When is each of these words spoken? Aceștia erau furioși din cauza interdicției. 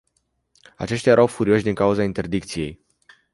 Aceștia 0.77 1.11
erau 1.11 1.27
furioși 1.27 1.63
din 1.63 1.73
cauza 1.73 2.03
interdicției. 2.03 2.85